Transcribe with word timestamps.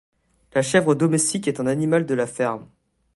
La 0.55 0.63
chèvre 0.63 0.95
domestique 0.95 1.47
est 1.47 1.59
un 1.59 1.67
animal 1.67 2.07
de 2.07 2.15
la 2.15 2.25
ferme 2.25 2.65